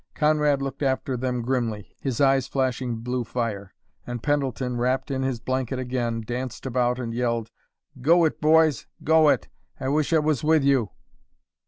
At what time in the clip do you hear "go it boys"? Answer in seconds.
8.01-8.87